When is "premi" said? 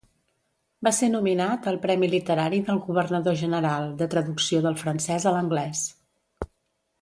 1.83-2.09